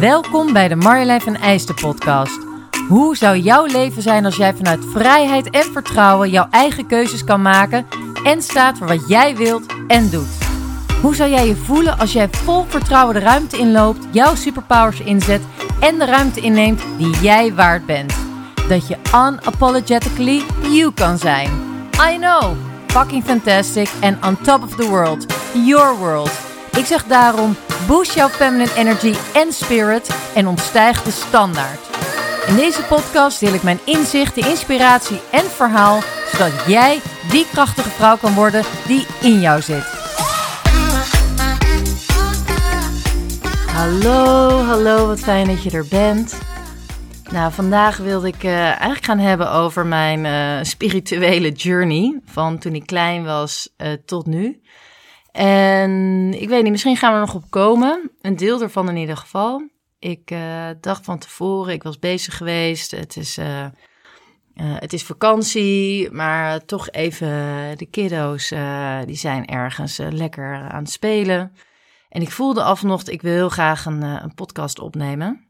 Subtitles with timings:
[0.00, 2.38] Welkom bij de Marjolein van Eijsten podcast.
[2.88, 7.42] Hoe zou jouw leven zijn als jij vanuit vrijheid en vertrouwen jouw eigen keuzes kan
[7.42, 7.86] maken
[8.24, 10.38] en staat voor wat jij wilt en doet?
[11.02, 15.42] Hoe zou jij je voelen als jij vol vertrouwen de ruimte inloopt, jouw superpowers inzet
[15.80, 18.14] en de ruimte inneemt die jij waard bent?
[18.68, 21.50] Dat je unapologetically you kan zijn.
[22.12, 22.56] I know,
[22.86, 25.26] fucking fantastic and on top of the world.
[25.64, 26.30] Your world.
[26.76, 27.56] Ik zeg daarom,
[27.86, 31.80] boost jouw feminine energy en spirit en ontstijg de standaard.
[32.46, 36.00] In deze podcast deel ik mijn inzichten, inspiratie en verhaal,
[36.32, 39.84] zodat jij die krachtige vrouw kan worden die in jou zit.
[43.66, 46.38] Hallo, hallo, wat fijn dat je er bent.
[47.30, 52.20] Nou, vandaag wilde ik uh, eigenlijk gaan hebben over mijn uh, spirituele journey.
[52.24, 54.60] Van toen ik klein was uh, tot nu.
[55.36, 58.10] En ik weet niet, misschien gaan we er nog op komen.
[58.20, 59.68] Een deel ervan in ieder geval.
[59.98, 60.34] Ik
[60.80, 62.90] dacht van tevoren, ik was bezig geweest.
[62.90, 63.38] Het is,
[64.54, 67.28] het is vakantie, maar toch even
[67.78, 68.48] de kiddo's,
[69.04, 71.52] die zijn ergens lekker aan het spelen.
[72.08, 75.46] En ik voelde af nog, ik wil heel graag een, een podcast opnemen.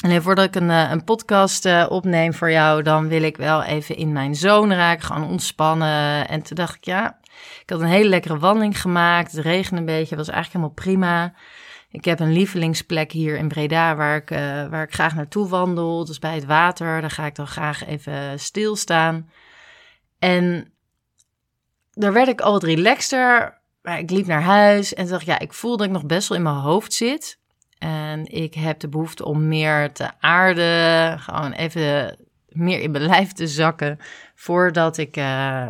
[0.00, 3.96] En voordat ik een, een podcast uh, opneem voor jou, dan wil ik wel even
[3.96, 6.28] in mijn zoon raken, gewoon ontspannen.
[6.28, 7.18] En toen dacht ik, ja,
[7.62, 9.32] ik had een hele lekkere wandeling gemaakt.
[9.32, 11.34] Het regende een beetje, was eigenlijk helemaal prima.
[11.90, 14.38] Ik heb een lievelingsplek hier in Breda waar ik, uh,
[14.68, 16.04] waar ik graag naartoe wandel.
[16.04, 19.30] Dus bij het water, daar ga ik dan graag even stilstaan.
[20.18, 20.72] En
[21.92, 23.58] daar werd ik al wat relaxter.
[23.82, 26.38] Maar ik liep naar huis en dacht, ja, ik voel dat ik nog best wel
[26.38, 27.38] in mijn hoofd zit.
[27.78, 32.16] En ik heb de behoefte om meer te aarden, gewoon even
[32.50, 33.98] meer in mijn lijf te zakken
[34.34, 35.68] voordat ik uh, uh,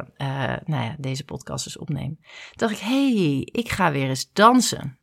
[0.64, 2.18] nou ja, deze podcast dus opneem.
[2.52, 4.98] Dacht ik, hey, ik ga weer eens dansen.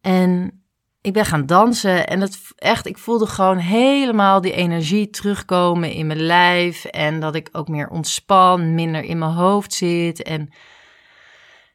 [0.00, 0.60] En
[1.00, 6.06] ik ben gaan dansen en het echt, ik voelde gewoon helemaal die energie terugkomen in
[6.06, 10.52] mijn lijf en dat ik ook meer ontspan, minder in mijn hoofd zit en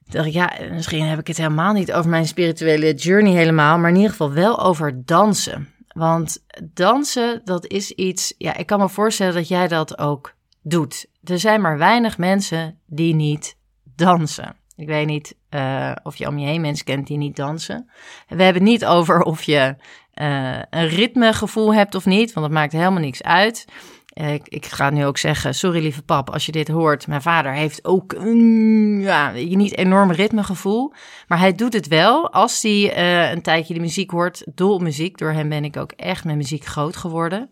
[0.05, 3.89] dacht ik, ja, misschien heb ik het helemaal niet over mijn spirituele journey helemaal, maar
[3.89, 5.74] in ieder geval wel over dansen.
[5.95, 11.07] Want dansen, dat is iets, ja, ik kan me voorstellen dat jij dat ook doet.
[11.23, 13.57] Er zijn maar weinig mensen die niet
[13.95, 14.55] dansen.
[14.75, 17.89] Ik weet niet uh, of je om je heen mensen kent die niet dansen.
[18.27, 19.75] We hebben het niet over of je
[20.15, 23.65] uh, een ritmegevoel hebt of niet, want dat maakt helemaal niks uit.
[24.15, 27.07] Eh, ik, ik, ga nu ook zeggen, sorry lieve pap, als je dit hoort.
[27.07, 30.93] Mijn vader heeft ook mm, ja, niet enorm ritmegevoel.
[31.27, 34.43] Maar hij doet het wel als hij uh, een tijdje de muziek hoort.
[34.53, 35.17] Dol muziek.
[35.17, 37.49] Door hem ben ik ook echt met muziek groot geworden.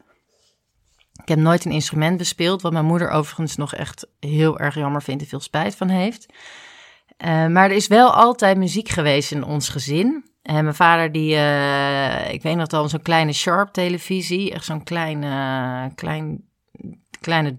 [1.22, 2.62] Ik heb nooit een instrument bespeeld.
[2.62, 6.26] Wat mijn moeder overigens nog echt heel erg jammer vindt en veel spijt van heeft.
[7.26, 10.32] Uh, maar er is wel altijd muziek geweest in ons gezin.
[10.42, 11.36] En mijn vader, die,
[12.34, 14.54] ik weet nog al, zo'n kleine Sharp televisie.
[14.54, 16.52] Echt zo'n klein, uh, klein
[17.24, 17.58] kleine,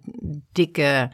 [0.53, 1.11] dikke,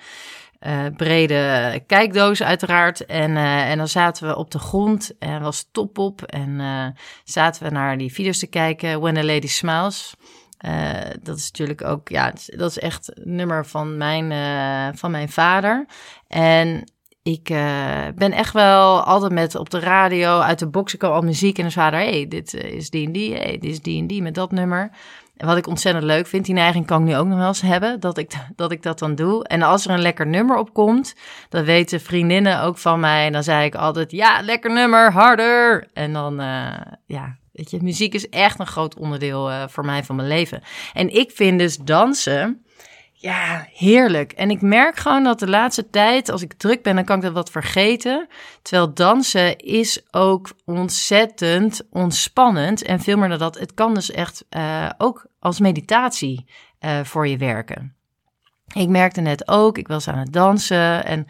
[0.60, 3.06] uh, brede kijkdoos uiteraard.
[3.06, 6.22] En, uh, en dan zaten we op de grond en was top op.
[6.22, 6.86] En uh,
[7.24, 9.00] zaten we naar die video's te kijken.
[9.00, 10.14] When a Lady Smiles.
[11.22, 14.32] dat is natuurlijk ook, ja, dat is echt nummer van mijn,
[14.96, 15.86] van mijn vader.
[16.28, 17.44] En ik
[18.14, 20.94] ben echt wel altijd met op de radio uit de box.
[20.94, 23.82] Ik al muziek en dan vader, hey, dit is die en die, hey, dit is
[23.82, 24.90] die en die met dat nummer.
[25.44, 28.00] Wat ik ontzettend leuk vind, die neiging kan ik nu ook nog wel eens hebben,
[28.00, 29.44] dat ik, dat ik dat dan doe.
[29.44, 31.14] En als er een lekker nummer op komt,
[31.48, 33.26] dan weten vriendinnen ook van mij.
[33.26, 35.88] En dan zei ik altijd, ja, lekker nummer, harder.
[35.92, 36.72] En dan, uh,
[37.06, 40.62] ja, weet je, muziek is echt een groot onderdeel uh, voor mij van mijn leven.
[40.92, 42.64] En ik vind dus dansen,
[43.22, 44.32] ja, heerlijk.
[44.32, 47.22] En ik merk gewoon dat de laatste tijd, als ik druk ben, dan kan ik
[47.22, 48.28] dat wat vergeten.
[48.62, 52.82] Terwijl dansen is ook ontzettend ontspannend.
[52.82, 56.46] En veel meer dan dat, het kan dus echt uh, ook als meditatie
[56.80, 57.96] uh, voor je werken.
[58.72, 61.26] Ik merkte net ook, ik was aan het dansen en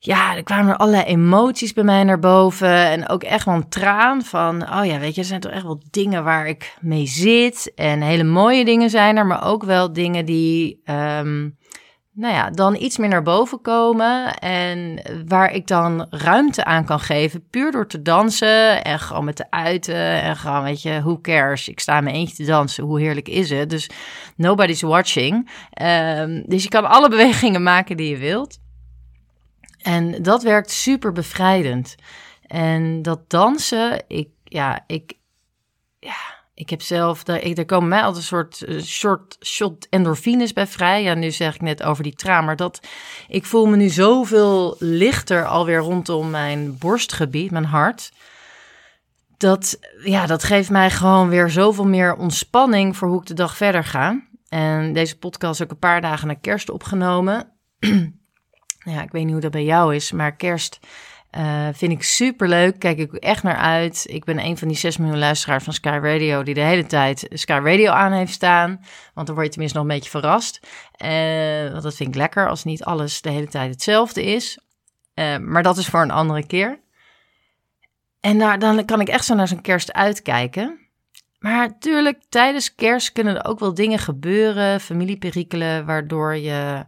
[0.00, 2.68] ja, er kwamen er allerlei emoties bij mij naar boven.
[2.68, 5.62] En ook echt wel een traan van, oh ja, weet je, er zijn toch echt
[5.62, 7.72] wel dingen waar ik mee zit.
[7.74, 11.56] En hele mooie dingen zijn er, maar ook wel dingen die, um,
[12.12, 14.34] nou ja, dan iets meer naar boven komen.
[14.38, 19.36] En waar ik dan ruimte aan kan geven, puur door te dansen en gewoon met
[19.36, 20.22] te uiten.
[20.22, 21.68] En gewoon, weet je, who cares?
[21.68, 23.70] Ik sta mijn eentje te dansen, hoe heerlijk is het?
[23.70, 23.90] Dus
[24.36, 25.50] nobody's watching.
[25.82, 28.58] Um, dus je kan alle bewegingen maken die je wilt.
[29.78, 31.94] En dat werkt super bevrijdend.
[32.46, 35.12] En dat dansen, ik, ja, ik,
[35.98, 40.52] ja, ik heb zelf, daar, ik, daar komen mij altijd een soort short shot endorfines
[40.52, 41.02] bij vrij.
[41.02, 42.80] Ja, nu zeg ik net over die traan, maar dat,
[43.28, 48.12] ik voel me nu zoveel lichter alweer rondom mijn borstgebied, mijn hart.
[49.36, 53.56] dat, ja, dat geeft mij gewoon weer zoveel meer ontspanning voor hoe ik de dag
[53.56, 54.26] verder ga.
[54.48, 57.52] En deze podcast is ook een paar dagen na kerst opgenomen.
[58.88, 60.78] ja, ik weet niet hoe dat bij jou is, maar kerst
[61.36, 62.78] uh, vind ik super leuk.
[62.78, 64.04] Kijk ik echt naar uit.
[64.08, 67.26] Ik ben een van die 6 miljoen luisteraars van Sky Radio die de hele tijd
[67.32, 68.80] Sky Radio aan heeft staan.
[69.14, 70.60] Want dan word je tenminste nog een beetje verrast.
[71.04, 74.58] Uh, want dat vind ik lekker als niet alles de hele tijd hetzelfde is.
[75.14, 76.80] Uh, maar dat is voor een andere keer.
[78.20, 80.78] En daar, dan kan ik echt zo naar zo'n kerst uitkijken.
[81.38, 86.84] Maar natuurlijk, tijdens kerst kunnen er ook wel dingen gebeuren, familieperikelen, waardoor je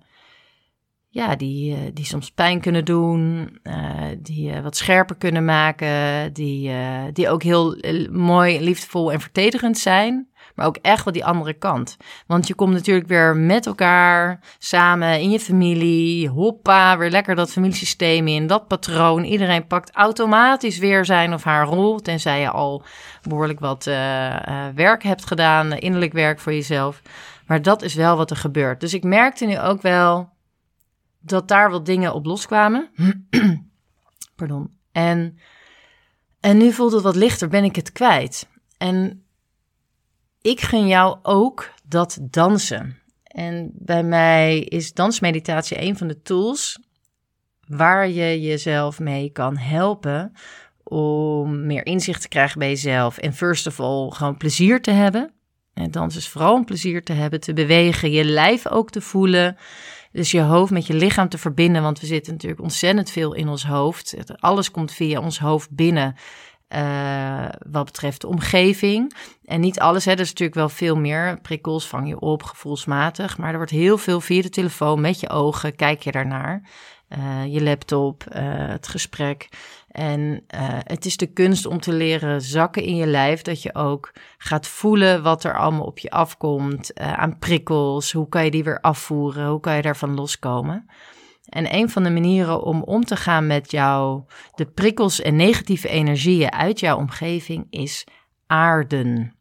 [1.12, 3.75] ja, die, eh, die soms pijn kunnen doen, uh,
[4.19, 6.73] die uh, wat scherper kunnen maken, die,
[7.12, 7.77] die ook heel
[8.11, 10.29] mooi, liefdevol en vertederend zijn.
[10.55, 11.97] Maar ook echt wel die andere kant.
[12.27, 16.29] Want je komt natuurlijk weer met elkaar samen in je familie.
[16.29, 19.25] Hoppa, weer lekker dat familiesysteem in, dat patroon.
[19.25, 22.01] Iedereen pakt automatisch weer zijn of haar rol.
[22.01, 22.83] Tenzij je al
[23.23, 23.85] behoorlijk wat
[24.75, 27.03] werk hebt gedaan, innerlijk werk voor jezelf.
[27.47, 28.81] Maar dat is wel wat er gebeurt.
[28.81, 30.29] Dus ik merkte nu ook wel
[31.20, 32.90] dat daar wat dingen op loskwamen.
[34.37, 34.76] Pardon.
[34.93, 35.38] En,
[36.40, 38.49] en nu voelt het wat lichter, ben ik het kwijt.
[38.78, 39.25] En
[40.40, 42.99] ik gun jou ook dat dansen.
[43.22, 46.78] En bij mij is dansmeditatie een van de tools
[47.66, 50.32] waar je jezelf mee kan helpen
[50.82, 53.19] om meer inzicht te krijgen bij jezelf.
[53.19, 55.32] En first of all, gewoon plezier te hebben.
[55.75, 59.56] En dans is vooral plezier te hebben, te bewegen, je lijf ook te voelen.
[60.12, 63.49] Dus je hoofd met je lichaam te verbinden, want we zitten natuurlijk ontzettend veel in
[63.49, 64.15] ons hoofd.
[64.41, 66.15] Alles komt via ons hoofd binnen.
[66.77, 69.17] Uh, wat betreft de omgeving.
[69.45, 71.41] En niet alles, hè, er is natuurlijk wel veel meer.
[71.41, 73.39] Prikkels vang je op, gevoelsmatig.
[73.39, 76.62] Maar er wordt heel veel via de telefoon, met je ogen, kijk je daarnaar.
[77.19, 79.49] Uh, je laptop, uh, het gesprek.
[79.89, 80.39] En uh,
[80.79, 84.67] het is de kunst om te leren zakken in je lijf, dat je ook gaat
[84.67, 88.12] voelen wat er allemaal op je afkomt aan prikkels.
[88.12, 89.49] Hoe kan je die weer afvoeren?
[89.49, 90.87] Hoe kan je daarvan loskomen?
[91.49, 94.23] En een van de manieren om om te gaan met jou,
[94.55, 98.07] de prikkels en negatieve energieën uit jouw omgeving, is
[98.47, 99.35] aarden.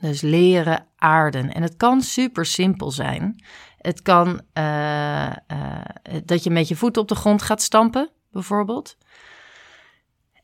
[0.00, 1.52] Dus leren aarden.
[1.52, 3.44] En het kan super simpel zijn.
[3.80, 5.30] Het kan uh,
[6.24, 8.96] dat je met je voeten op de grond gaat stampen, bijvoorbeeld.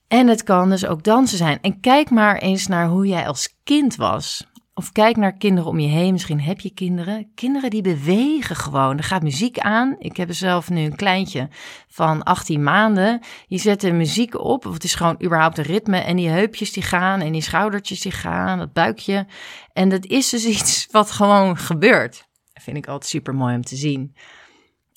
[0.08, 1.58] En het kan dus ook dansen zijn.
[1.60, 4.46] En kijk maar eens naar hoe jij als kind was.
[4.74, 6.12] Of kijk naar kinderen om je heen.
[6.12, 7.30] Misschien heb je kinderen.
[7.34, 8.96] Kinderen die bewegen gewoon.
[8.96, 9.96] Er gaat muziek aan.
[9.98, 11.48] Ik heb zelf nu een kleintje
[11.88, 13.20] van 18 maanden.
[13.46, 14.66] Je zet de muziek op.
[14.66, 15.98] Of het is gewoon überhaupt een ritme.
[15.98, 17.20] En die heupjes die gaan.
[17.20, 18.58] En die schoudertjes die gaan.
[18.58, 19.26] Dat buikje.
[19.72, 22.28] En dat is dus iets wat gewoon gebeurt.
[22.60, 24.14] Vind ik altijd super mooi om te zien.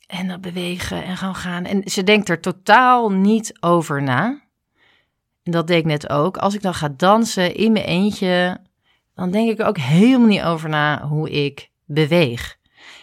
[0.07, 1.65] En dat bewegen en gewoon gaan.
[1.65, 4.41] En ze denkt er totaal niet over na.
[5.43, 6.37] En dat deed ik net ook.
[6.37, 8.57] Als ik dan ga dansen in mijn eentje,
[9.15, 12.57] dan denk ik ook helemaal niet over na hoe ik beweeg.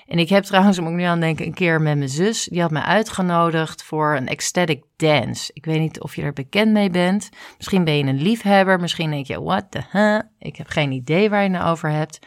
[0.06, 2.44] En ik heb trouwens, moet ik nu aan denken, een keer met mijn zus.
[2.44, 5.50] Die had me uitgenodigd voor een ecstatic dance.
[5.52, 7.28] Ik weet niet of je er bekend mee bent.
[7.56, 8.80] Misschien ben je een liefhebber.
[8.80, 10.20] Misschien denk je, what the huh?
[10.38, 12.18] Ik heb geen idee waar je het nou over hebt.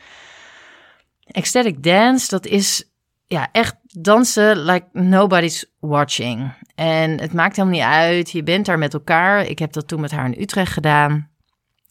[1.32, 2.90] Ecstatic dance, dat is
[3.28, 6.54] ja, echt dansen like nobody's watching.
[6.76, 8.32] En het maakt helemaal niet uit.
[8.32, 9.46] Je bent daar met elkaar.
[9.46, 11.30] Ik heb dat toen met haar in Utrecht gedaan.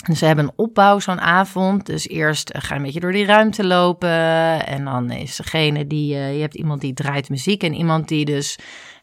[0.07, 1.87] En ze hebben een opbouw zo'n avond.
[1.87, 4.67] Dus eerst ga je een beetje door die ruimte lopen.
[4.67, 6.15] En dan is degene die...
[6.15, 8.59] Uh, je hebt iemand die draait muziek en iemand die dus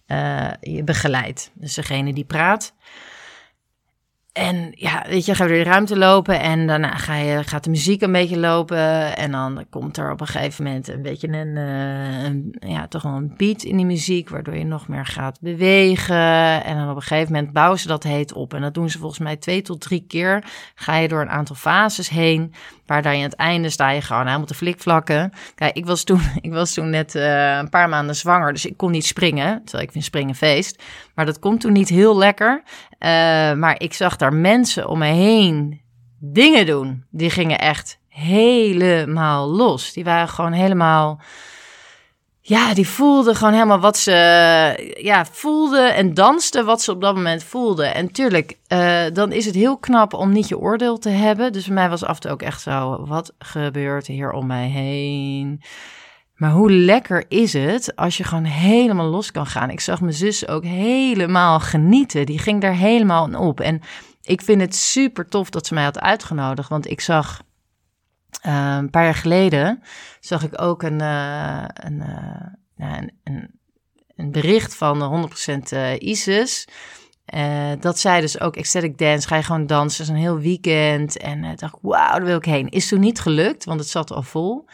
[0.08, 1.52] uh, je begeleidt.
[1.54, 2.74] Dus degene die praat.
[4.36, 7.64] En ja, weet je, ga je door de ruimte lopen en daarna ga je, gaat
[7.64, 9.18] de muziek een beetje lopen.
[9.18, 13.02] En dan komt er op een gegeven moment een beetje een, uh, een, ja, toch
[13.02, 16.64] wel een beat in die muziek, waardoor je nog meer gaat bewegen.
[16.64, 18.54] En dan op een gegeven moment bouwen ze dat heet op.
[18.54, 20.44] En dat doen ze volgens mij twee tot drie keer.
[20.76, 22.54] Ga je door een aantal fases heen,
[22.86, 25.32] waar daar aan het einde sta je gewoon helemaal te flikvlakken.
[25.56, 28.78] Kijk, ik was toen, ik was toen net uh, een paar maanden zwanger, dus ik
[28.78, 29.62] kon niet springen.
[29.64, 30.84] Terwijl ik vind springen feest.
[31.14, 32.64] Maar dat komt toen niet heel lekker.
[33.00, 33.10] Uh,
[33.54, 35.82] maar ik zag daar mensen om me heen
[36.20, 37.06] dingen doen.
[37.10, 39.94] Die gingen echt helemaal los.
[39.94, 41.20] Die waren gewoon helemaal.
[42.42, 44.12] Ja, die voelden gewoon helemaal wat ze
[45.02, 47.94] ja, voelden en dansten wat ze op dat moment voelden.
[47.94, 51.54] En tuurlijk, uh, dan is het heel knap om niet je oordeel te hebben.
[51.54, 54.68] Dus voor mij was af en toe ook echt zo, wat gebeurt hier om mij
[54.68, 55.62] heen?
[56.36, 59.70] Maar hoe lekker is het als je gewoon helemaal los kan gaan?
[59.70, 62.26] Ik zag mijn zus ook helemaal genieten.
[62.26, 63.60] Die ging daar helemaal op.
[63.60, 63.82] En
[64.22, 66.70] ik vind het super tof dat ze mij had uitgenodigd.
[66.70, 67.42] Want ik zag
[68.46, 69.84] uh, een paar jaar geleden
[70.20, 73.60] zag ik ook een, uh, een, uh, een, een,
[74.16, 75.30] een, bericht van
[75.96, 76.68] 100% ISIS.
[77.80, 81.18] Dat zij dus ook ecstatic dance, ga je gewoon dansen, een heel weekend.
[81.18, 82.70] En dacht ik, wauw, daar wil ik heen.
[82.70, 84.66] Is toen niet gelukt, want het zat al vol.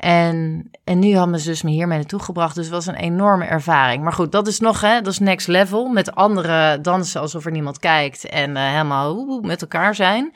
[0.00, 2.54] En, en nu had mijn zus me hiermee naartoe gebracht.
[2.54, 4.02] Dus het was een enorme ervaring.
[4.02, 5.88] Maar goed, dat is nog, hè, dat is next level.
[5.88, 8.24] Met anderen dansen alsof er niemand kijkt.
[8.28, 10.32] En uh, helemaal met elkaar zijn.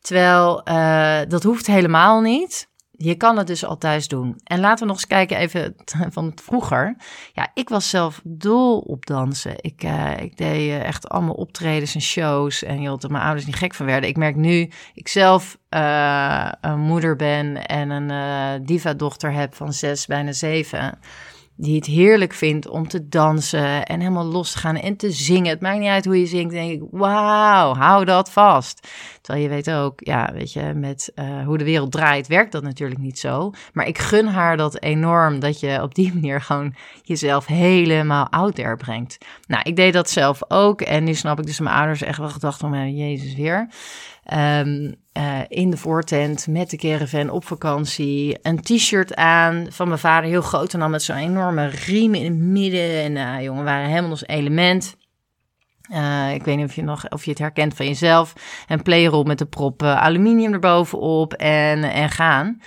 [0.00, 2.68] Terwijl uh, dat hoeft helemaal niet.
[2.96, 4.40] Je kan het dus al thuis doen.
[4.44, 5.76] En laten we nog eens kijken even
[6.16, 6.96] van vroeger.
[7.32, 9.54] Ja, ik was zelf dol op dansen.
[9.60, 12.62] Ik, uh, ik deed uh, echt allemaal optredens en shows.
[12.62, 14.08] En je dat mijn ouders niet gek van werden.
[14.08, 20.06] Ik merk nu, ik zelf uh, een moeder ben en een diva-dochter heb van zes,
[20.06, 20.98] bijna zeven
[21.56, 25.50] die het heerlijk vindt om te dansen en helemaal los te gaan en te zingen.
[25.50, 26.52] Het maakt niet uit hoe je zingt.
[26.52, 28.88] denk ik, wauw, hou dat vast.
[29.20, 32.62] Terwijl je weet ook, ja, weet je, met uh, hoe de wereld draait, werkt dat
[32.62, 33.52] natuurlijk niet zo.
[33.72, 38.54] Maar ik gun haar dat enorm, dat je op die manier gewoon jezelf helemaal out
[38.54, 39.18] there brengt.
[39.46, 40.80] Nou, ik deed dat zelf ook.
[40.80, 43.68] En nu snap ik dus mijn ouders echt wel gedacht om, uh, jezus weer.
[44.34, 48.38] Um, uh, in de voortent met de caravan op vakantie.
[48.42, 50.74] Een t-shirt aan van mijn vader, heel groot.
[50.74, 53.02] En dan met zo'n enorme riem in het midden.
[53.02, 54.96] En uh, jongen, waren helemaal ons element.
[55.92, 58.32] Uh, ik weet niet of je, nog, of je het herkent van jezelf.
[58.68, 62.60] Een playrol met de prop aluminium erbovenop en, en gaan.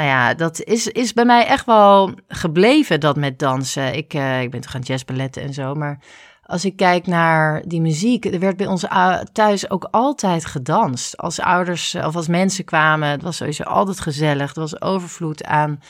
[0.00, 3.94] Nou ja, dat is, is bij mij echt wel gebleven, dat met dansen.
[3.94, 5.98] Ik, ik ben toch gaan jazzballetten en zo, maar
[6.42, 8.84] als ik kijk naar die muziek, er werd bij ons
[9.32, 11.16] thuis ook altijd gedanst.
[11.16, 14.54] Als ouders of als mensen kwamen, het was sowieso altijd gezellig.
[14.54, 15.80] Er was overvloed aan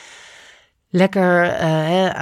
[0.89, 1.57] lekker,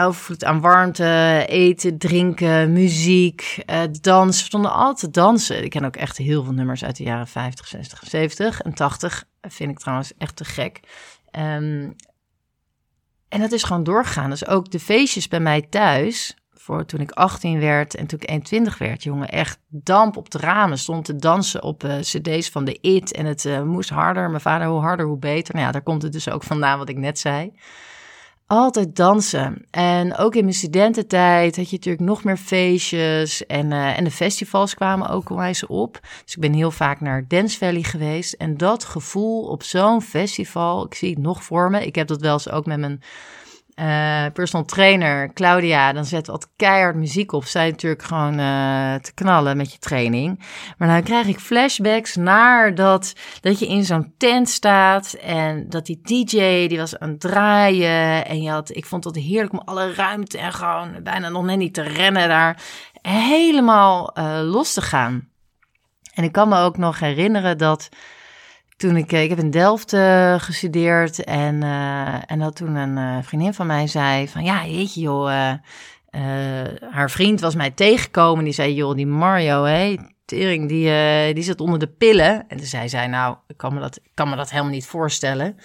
[0.05, 3.63] overvloed aan warmte, eten, drinken, muziek,
[4.01, 4.39] dans.
[4.39, 5.63] We stonden altijd dansen.
[5.63, 9.24] Ik ken ook echt heel veel nummers uit de jaren 50, 60, 70 en 80.
[9.41, 10.79] Vind ik trouwens echt te gek.
[11.31, 11.95] Um,
[13.29, 14.29] en dat is gewoon doorgegaan.
[14.29, 18.29] Dus ook de feestjes bij mij thuis voor toen ik 18 werd en toen ik
[18.29, 20.77] 21 werd, jongen, echt damp op de ramen.
[20.77, 24.29] Stond te dansen op uh, cd's van de IT en het uh, moest harder.
[24.29, 25.53] Mijn vader, hoe harder, hoe beter.
[25.53, 27.53] Nou ja, daar komt het dus ook vandaan wat ik net zei.
[28.51, 29.65] Altijd dansen.
[29.72, 33.46] En ook in mijn studententijd had je natuurlijk nog meer feestjes.
[33.46, 36.00] En, uh, en de festivals kwamen ook onwijs op.
[36.25, 38.34] Dus ik ben heel vaak naar Dance Valley geweest.
[38.34, 41.86] En dat gevoel op zo'n festival, ik zie het nog voor me.
[41.86, 43.01] Ik heb dat wel eens ook met mijn
[43.79, 47.45] uh, personal trainer Claudia, dan zet wat keihard muziek op.
[47.45, 50.39] Zij natuurlijk gewoon uh, te knallen met je training.
[50.77, 55.86] Maar dan krijg ik flashbacks naar dat, dat je in zo'n tent staat en dat
[55.86, 58.25] die DJ die was aan het draaien.
[58.25, 61.57] En je had, ik vond het heerlijk om alle ruimte en gewoon bijna nog net
[61.57, 62.62] niet te rennen daar.
[63.01, 65.27] Helemaal uh, los te gaan.
[66.13, 67.89] En ik kan me ook nog herinneren dat
[68.79, 73.24] toen ik, eh, ik heb in Delft uh, gestudeerd en, uh, en dat toen een
[73.24, 75.53] vriendin van mij zei van ja, jeetje joh,
[76.91, 78.43] haar vriend was mij tegengekomen.
[78.43, 79.95] Die zei joh, die Mario, hé,
[80.25, 82.45] tering, die, die zit onder de pillen.
[82.48, 85.57] En toen zei zij nou, ik kan me dat, kan me dat helemaal niet voorstellen.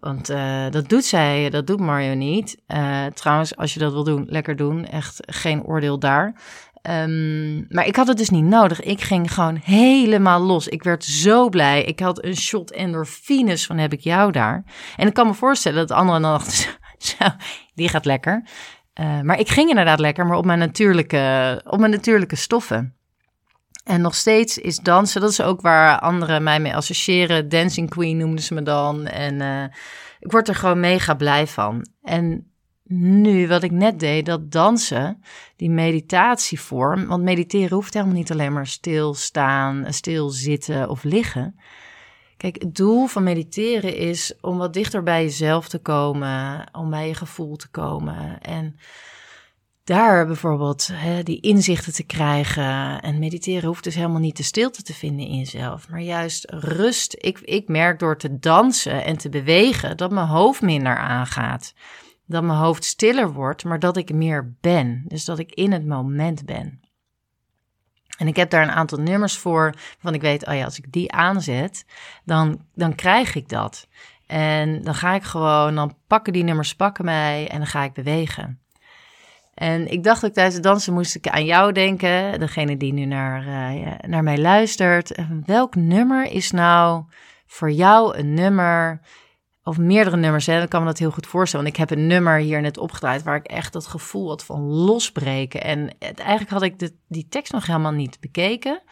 [0.00, 0.26] Want
[0.70, 2.56] dat doet zij, dat doet Mario niet.
[3.14, 4.86] trouwens, als je dat wil doen, lekker doen.
[4.86, 6.34] Echt geen oordeel daar.
[6.90, 8.80] Um, maar ik had het dus niet nodig.
[8.80, 10.68] Ik ging gewoon helemaal los.
[10.68, 11.82] Ik werd zo blij.
[11.84, 14.64] Ik had een shot endorfines van heb ik jou daar.
[14.96, 17.24] En ik kan me voorstellen dat de andere nacht, zo,
[17.74, 18.44] die gaat lekker.
[19.00, 22.95] Uh, maar ik ging inderdaad lekker, maar op mijn natuurlijke, op mijn natuurlijke stoffen.
[23.86, 27.48] En nog steeds is dansen, dat is ook waar anderen mij mee associëren.
[27.48, 29.06] Dancing Queen noemden ze me dan.
[29.06, 29.62] En uh,
[30.20, 31.86] ik word er gewoon mega blij van.
[32.02, 32.50] En
[32.84, 35.22] nu, wat ik net deed, dat dansen,
[35.56, 37.06] die meditatievorm.
[37.06, 41.58] Want mediteren hoeft helemaal niet alleen maar stilstaan, stilzitten of liggen.
[42.36, 47.06] Kijk, het doel van mediteren is om wat dichter bij jezelf te komen, om bij
[47.06, 48.40] je gevoel te komen.
[48.40, 48.76] En
[49.86, 53.00] daar bijvoorbeeld hè, die inzichten te krijgen.
[53.02, 57.16] En mediteren hoeft dus helemaal niet de stilte te vinden in jezelf, maar juist rust.
[57.18, 61.74] Ik, ik merk door te dansen en te bewegen dat mijn hoofd minder aangaat
[62.26, 65.04] dat mijn hoofd stiller wordt, maar dat ik meer ben.
[65.06, 66.80] Dus dat ik in het moment ben.
[68.18, 70.92] En ik heb daar een aantal nummers voor, van ik weet, oh ja, als ik
[70.92, 71.84] die aanzet,
[72.24, 73.88] dan, dan krijg ik dat.
[74.26, 77.92] En dan ga ik gewoon, dan pakken die nummers pakken mij en dan ga ik
[77.92, 78.60] bewegen.
[79.56, 83.04] En ik dacht ook tijdens het dansen moest ik aan jou denken, degene die nu
[83.04, 85.14] naar, uh, naar mij luistert.
[85.44, 87.04] Welk nummer is nou
[87.46, 89.00] voor jou een nummer
[89.62, 91.64] of meerdere nummers, hè, dan kan me dat heel goed voorstellen.
[91.64, 94.60] Want ik heb een nummer hier net opgedraaid waar ik echt dat gevoel had van
[94.60, 95.62] losbreken.
[95.62, 98.82] En eigenlijk had ik de, die tekst nog helemaal niet bekeken.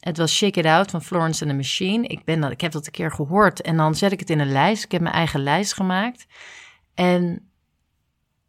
[0.00, 2.06] Het was Shake It Out van Florence and the Machine.
[2.06, 4.40] Ik, ben dat, ik heb dat een keer gehoord en dan zet ik het in
[4.40, 4.84] een lijst.
[4.84, 6.26] Ik heb mijn eigen lijst gemaakt.
[6.94, 7.48] En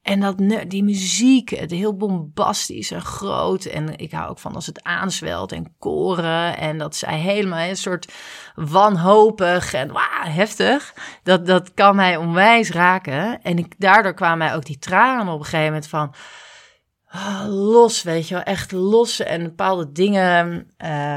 [0.06, 3.66] En dat, die muziek, het heel bombastisch en groot.
[3.66, 6.58] En ik hou ook van als het aanzwelt en koren.
[6.58, 8.14] En dat zij helemaal een soort
[8.56, 10.94] wanhopig en heftig.
[11.24, 13.42] Dat, dat kan mij onwijs raken.
[13.42, 16.14] En ik, daardoor kwamen mij ook die tranen op een gegeven moment van...
[17.16, 20.68] Ah, los, weet je wel, echt los en bepaalde dingen,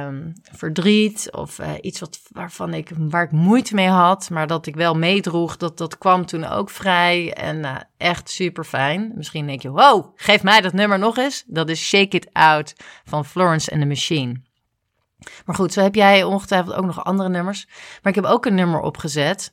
[0.04, 4.66] um, verdriet of uh, iets wat, waarvan ik, waar ik moeite mee had, maar dat
[4.66, 9.12] ik wel meedroeg, dat, dat kwam toen ook vrij en uh, echt super fijn.
[9.14, 11.44] Misschien denk je, wow, geef mij dat nummer nog eens.
[11.46, 12.74] Dat is Shake It Out
[13.04, 14.40] van Florence and the Machine.
[15.44, 17.66] Maar goed, zo heb jij ongetwijfeld ook nog andere nummers.
[18.02, 19.52] Maar ik heb ook een nummer opgezet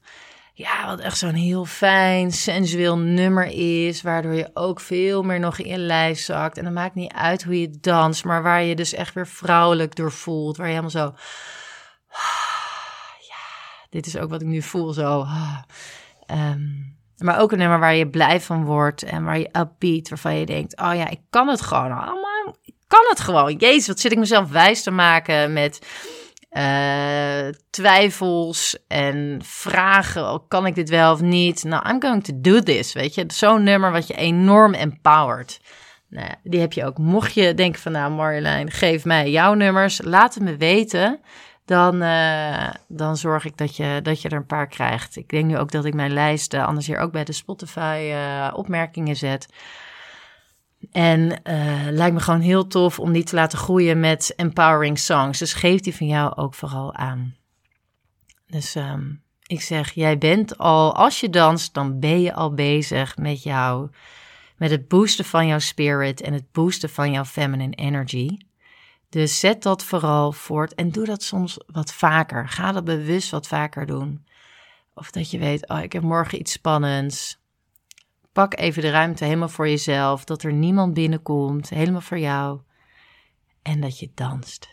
[0.57, 3.45] ja, wat echt zo'n heel fijn, sensueel nummer
[3.87, 4.01] is.
[4.01, 6.57] Waardoor je ook veel meer nog in je lijf zakt.
[6.57, 9.95] En dan maakt niet uit hoe je danst, maar waar je dus echt weer vrouwelijk
[9.95, 10.57] door voelt.
[10.57, 11.13] Waar je helemaal zo.
[13.19, 15.25] Ja, dit is ook wat ik nu voel zo.
[16.31, 20.35] Um, maar ook een nummer waar je blij van wordt en waar je upbeat, waarvan
[20.35, 22.57] je denkt: oh ja, ik kan het gewoon allemaal.
[22.61, 23.55] Ik kan het gewoon.
[23.55, 25.87] Jezus, wat zit ik mezelf wijs te maken met
[26.57, 31.63] uh, twijfels en vragen: oh, kan ik dit wel of niet?
[31.63, 32.93] Nou, I'm going to do this.
[32.93, 35.59] Weet je, zo'n nummer wat je enorm empowert.
[36.09, 36.97] Nou, die heb je ook.
[36.97, 41.19] Mocht je denken van, nou Marjolein, geef mij jouw nummers, laat het me weten.
[41.65, 45.15] Dan, uh, dan zorg ik dat je, dat je er een paar krijgt.
[45.15, 48.13] Ik denk nu ook dat ik mijn lijst, uh, anders hier ook bij de Spotify
[48.53, 49.47] opmerkingen zet.
[50.91, 55.39] En uh, lijkt me gewoon heel tof om die te laten groeien met empowering songs.
[55.39, 57.35] Dus geef die van jou ook vooral aan.
[58.47, 63.17] Dus um, ik zeg, jij bent al, als je danst, dan ben je al bezig
[63.17, 63.89] met jou,
[64.57, 68.37] met het boosten van jouw spirit en het boosten van jouw feminine energy.
[69.09, 72.49] Dus zet dat vooral voort en doe dat soms wat vaker.
[72.49, 74.25] Ga dat bewust wat vaker doen.
[74.93, 77.43] Of dat je weet, oh, ik heb morgen iets spannends.
[78.35, 82.59] Pak even de ruimte helemaal voor jezelf, dat er niemand binnenkomt, helemaal voor jou.
[83.61, 84.69] En dat je danst.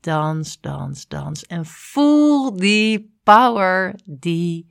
[0.00, 1.46] Dans, dans, dans.
[1.46, 4.66] En voel die power die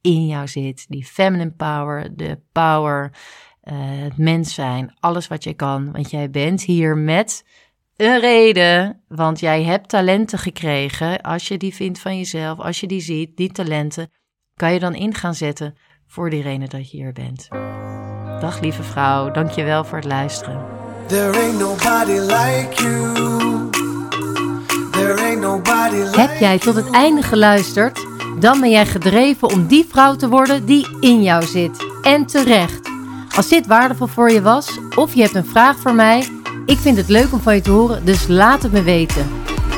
[0.00, 0.86] in jou zit.
[0.88, 3.12] Die feminine power, de power,
[3.64, 5.92] uh, het mens zijn, alles wat je kan.
[5.92, 7.44] Want jij bent hier met
[7.96, 11.20] een reden, want jij hebt talenten gekregen.
[11.20, 14.10] Als je die vindt van jezelf, als je die ziet, die talenten,
[14.54, 15.76] kan je dan in gaan zetten
[16.12, 17.48] voor die reden dat je hier bent.
[18.40, 20.64] Dag lieve vrouw, dankjewel voor het luisteren.
[21.06, 23.70] There ain't nobody like you.
[24.90, 28.06] There ain't nobody like Heb jij tot het einde geluisterd?
[28.40, 31.86] Dan ben jij gedreven om die vrouw te worden die in jou zit.
[32.02, 32.90] En terecht.
[33.36, 36.26] Als dit waardevol voor je was, of je hebt een vraag voor mij,
[36.66, 39.26] ik vind het leuk om van je te horen, dus laat het me weten.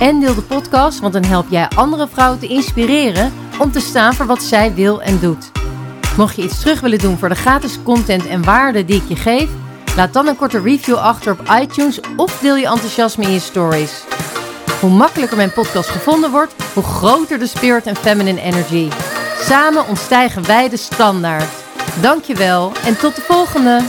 [0.00, 4.14] En deel de podcast, want dan help jij andere vrouwen te inspireren om te staan
[4.14, 5.53] voor wat zij wil en doet.
[6.16, 9.16] Mocht je iets terug willen doen voor de gratis content en waarde die ik je
[9.16, 9.48] geef,
[9.96, 14.04] laat dan een korte review achter op iTunes of deel je enthousiasme in je stories.
[14.80, 18.88] Hoe makkelijker mijn podcast gevonden wordt, hoe groter de spirit en feminine energy.
[19.40, 21.50] Samen ontstijgen wij de standaard.
[22.00, 23.80] Dankjewel en tot de volgende!